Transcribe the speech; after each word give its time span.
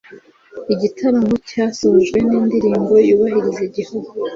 Igitaramo 0.73 1.35
cyasojwe 1.49 2.17
nindirimbo 2.27 2.93
yubahiriza 3.07 3.61
Igihugu 3.69 4.09